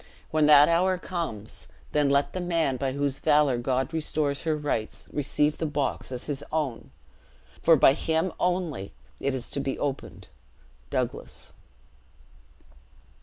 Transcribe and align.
When 0.31 0.47
that 0.47 0.67
hour 0.67 0.97
comes, 0.97 1.67
then 1.91 2.09
let 2.09 2.33
the 2.33 2.41
man 2.41 2.77
by 2.77 2.93
whose 2.93 3.19
valor 3.19 3.59
God 3.59 3.93
restores 3.93 4.41
her 4.45 4.57
rights, 4.57 5.07
receive 5.13 5.59
the 5.59 5.67
box 5.67 6.11
as 6.11 6.25
his 6.25 6.43
own; 6.51 6.89
for 7.61 7.75
by 7.75 7.93
him 7.93 8.33
only 8.39 8.93
it 9.19 9.35
is 9.35 9.47
to 9.51 9.59
be 9.59 9.77
opened. 9.77 10.27
Douglas.'" 10.89 11.53